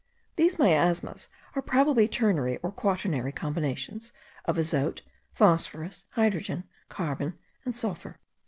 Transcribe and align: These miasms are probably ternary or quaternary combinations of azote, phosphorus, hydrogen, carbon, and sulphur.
These 0.35 0.57
miasms 0.57 1.27
are 1.55 1.61
probably 1.61 2.07
ternary 2.07 2.57
or 2.63 2.71
quaternary 2.71 3.31
combinations 3.31 4.11
of 4.45 4.57
azote, 4.57 5.03
phosphorus, 5.31 6.05
hydrogen, 6.13 6.63
carbon, 6.89 7.37
and 7.65 7.75
sulphur. 7.75 8.17